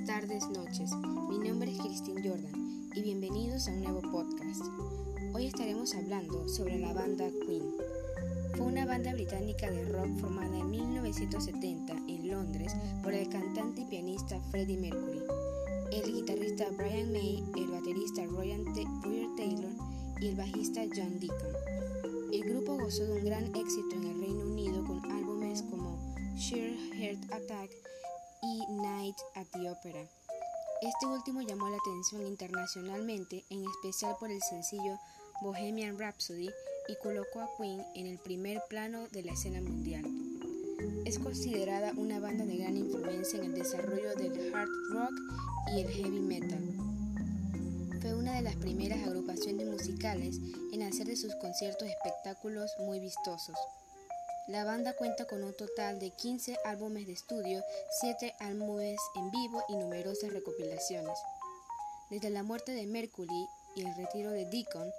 buenas 0.00 0.20
tardes, 0.20 0.48
noches. 0.50 0.90
Mi 1.28 1.38
nombre 1.48 1.70
es 1.70 1.78
Christine 1.78 2.22
Jordan 2.26 2.88
y 2.94 3.02
bienvenidos 3.02 3.68
a 3.68 3.72
un 3.72 3.82
nuevo 3.82 4.00
podcast. 4.00 4.62
Hoy 5.34 5.46
estaremos 5.46 5.94
hablando 5.94 6.48
sobre 6.48 6.78
la 6.78 6.92
banda 6.94 7.28
Queen. 7.46 7.70
Fue 8.56 8.66
una 8.66 8.86
banda 8.86 9.12
británica 9.12 9.70
de 9.70 9.84
rock 9.84 10.08
formada 10.20 10.58
en 10.58 10.70
1970 10.70 11.92
en 12.08 12.28
Londres 12.28 12.72
por 13.02 13.12
el 13.12 13.28
cantante 13.28 13.82
y 13.82 13.84
pianista 13.86 14.40
Freddie 14.50 14.78
Mercury, 14.78 15.22
el 15.92 16.14
guitarrista 16.14 16.64
Brian 16.78 17.12
May, 17.12 17.44
el 17.56 17.68
baterista 17.68 18.24
Roger 18.26 18.62
Taylor 19.36 19.72
y 20.20 20.28
el 20.28 20.36
bajista 20.36 20.80
John 20.96 21.18
Deacon. 21.18 22.32
El 22.32 22.44
grupo 22.44 22.78
gozó 22.78 23.04
de 23.04 23.18
un 23.18 23.24
gran 23.24 23.44
éxito 23.54 23.96
en 23.96 24.04
el 24.04 24.20
Reino 24.20 24.46
Unido 24.46 24.84
con 24.84 25.04
álbumes 25.10 25.62
como 25.62 25.98
Sheer 26.36 26.74
Heart 26.94 27.32
Attack, 27.32 27.70
y 28.42 28.66
Night 28.82 29.16
at 29.34 29.46
the 29.52 29.70
Opera. 29.70 30.06
Este 30.82 31.06
último 31.06 31.42
llamó 31.42 31.68
la 31.68 31.76
atención 31.76 32.26
internacionalmente, 32.26 33.44
en 33.50 33.64
especial 33.64 34.16
por 34.18 34.30
el 34.30 34.40
sencillo 34.42 34.98
Bohemian 35.42 35.98
Rhapsody 35.98 36.48
y 36.88 36.96
colocó 37.02 37.40
a 37.40 37.50
Queen 37.58 37.84
en 37.94 38.06
el 38.06 38.18
primer 38.18 38.62
plano 38.68 39.06
de 39.08 39.22
la 39.22 39.32
escena 39.32 39.60
mundial. 39.60 40.04
Es 41.04 41.18
considerada 41.18 41.92
una 41.96 42.18
banda 42.20 42.46
de 42.46 42.56
gran 42.56 42.76
influencia 42.76 43.38
en 43.38 43.46
el 43.46 43.54
desarrollo 43.54 44.14
del 44.16 44.54
hard 44.54 44.68
rock 44.92 45.12
y 45.74 45.80
el 45.80 45.88
heavy 45.88 46.20
metal. 46.20 46.62
Fue 48.00 48.14
una 48.14 48.34
de 48.34 48.42
las 48.42 48.56
primeras 48.56 49.06
agrupaciones 49.06 49.66
musicales 49.66 50.38
en 50.72 50.82
hacer 50.82 51.06
de 51.06 51.16
sus 51.16 51.34
conciertos 51.36 51.88
espectáculos 51.88 52.70
muy 52.80 53.00
vistosos. 53.00 53.56
La 54.50 54.64
banda 54.64 54.94
cuenta 54.94 55.26
con 55.26 55.44
un 55.44 55.54
total 55.54 56.00
de 56.00 56.10
15 56.10 56.56
álbumes 56.64 57.06
de 57.06 57.12
estudio, 57.12 57.62
7 58.00 58.34
álbumes 58.40 58.98
en 59.14 59.30
vivo 59.30 59.62
y 59.68 59.76
numerosas 59.76 60.32
recopilaciones. 60.32 61.16
Desde 62.10 62.30
la 62.30 62.42
muerte 62.42 62.72
de 62.72 62.84
Mercury 62.84 63.46
y 63.76 63.82
el 63.82 63.94
retiro 63.94 64.32
de 64.32 64.46
Deacon 64.46 64.90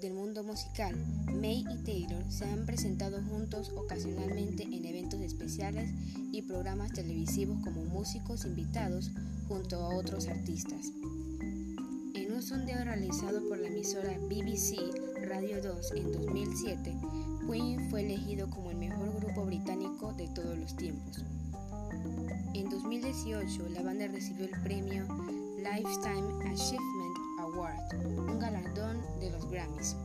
del 0.00 0.12
mundo 0.12 0.42
musical, 0.42 0.96
May 1.26 1.64
y 1.70 1.84
Taylor 1.84 2.24
se 2.32 2.46
han 2.46 2.66
presentado 2.66 3.22
juntos 3.22 3.70
ocasionalmente 3.76 4.64
en 4.64 4.84
eventos 4.84 5.20
especiales 5.20 5.88
y 6.32 6.42
programas 6.42 6.92
televisivos 6.92 7.58
como 7.62 7.84
músicos 7.84 8.44
invitados 8.44 9.12
junto 9.46 9.76
a 9.76 9.94
otros 9.94 10.26
artistas. 10.26 10.86
En 12.14 12.32
un 12.32 12.42
sondeo 12.42 12.82
realizado 12.82 13.48
por 13.48 13.58
la 13.58 13.68
emisora 13.68 14.18
BBC 14.18 15.13
Radio 15.28 15.62
2 15.62 15.92
en 15.96 16.12
2007, 16.12 16.96
Queen 17.50 17.88
fue 17.88 18.02
elegido 18.02 18.50
como 18.50 18.70
el 18.70 18.76
mejor 18.76 19.10
grupo 19.20 19.46
británico 19.46 20.12
de 20.12 20.28
todos 20.28 20.58
los 20.58 20.76
tiempos. 20.76 21.24
En 22.52 22.68
2018, 22.68 23.70
la 23.70 23.82
banda 23.82 24.06
recibió 24.08 24.44
el 24.44 24.60
premio 24.62 25.06
Lifetime 25.56 26.50
Achievement 26.50 27.16
Award, 27.40 28.28
un 28.28 28.38
galardón 28.38 29.00
de 29.20 29.30
los 29.30 29.50
Grammys. 29.50 29.96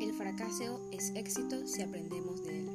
El 0.00 0.12
fracaso 0.12 0.80
es 0.92 1.10
éxito 1.16 1.66
si 1.66 1.82
aprendemos 1.82 2.44
de 2.44 2.60
él. 2.60 2.70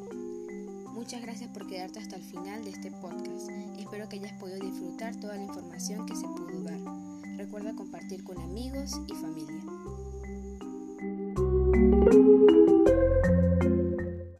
Muchas 0.94 1.22
gracias 1.22 1.50
por 1.52 1.68
quedarte 1.68 2.00
hasta 2.00 2.18
el 2.18 2.24
final 2.24 2.66
de 2.66 2.72
este 2.72 2.92
podcast. 2.92 3.50
Espero 3.78 4.10
que 4.10 4.18
hayas 4.18 4.34
podido 4.34 4.60
disfrutar 4.60 5.16
toda 5.22 5.38
la 5.38 5.44
información 5.44 6.06
que 6.06 6.16
se 6.16 6.28
pudo 6.28 6.64
dar. 6.64 6.80
Recuerda 7.38 7.74
compartir 7.76 8.24
con 8.26 8.38
amigos 8.40 9.00
y 9.08 9.14
familia. 9.14 9.77